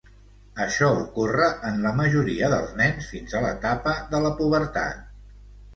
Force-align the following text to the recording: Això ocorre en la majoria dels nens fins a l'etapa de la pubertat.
Això 0.63 0.87
ocorre 1.01 1.49
en 1.71 1.77
la 1.85 1.91
majoria 1.99 2.49
dels 2.55 2.75
nens 2.81 3.11
fins 3.13 3.37
a 3.41 3.47
l'etapa 3.47 3.97
de 4.17 4.25
la 4.27 4.35
pubertat. 4.43 5.11